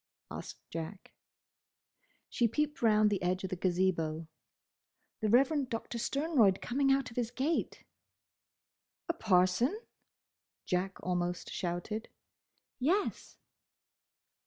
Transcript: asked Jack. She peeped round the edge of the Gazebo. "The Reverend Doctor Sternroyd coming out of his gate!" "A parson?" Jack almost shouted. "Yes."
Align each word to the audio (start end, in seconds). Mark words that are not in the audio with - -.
asked 0.31 0.67
Jack. 0.71 1.13
She 2.27 2.47
peeped 2.47 2.81
round 2.81 3.11
the 3.11 3.21
edge 3.21 3.43
of 3.43 3.51
the 3.51 3.55
Gazebo. 3.55 4.25
"The 5.19 5.29
Reverend 5.29 5.69
Doctor 5.69 5.99
Sternroyd 5.99 6.59
coming 6.59 6.91
out 6.91 7.11
of 7.11 7.17
his 7.17 7.29
gate!" 7.29 7.83
"A 9.07 9.13
parson?" 9.13 9.79
Jack 10.65 10.97
almost 11.03 11.51
shouted. 11.51 12.09
"Yes." 12.79 13.37